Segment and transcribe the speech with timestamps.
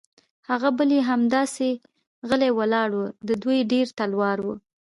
[0.49, 1.69] هغه بل یې همداسې
[2.29, 4.47] غلی ولاړ و، د دوی ډېر تلوار و.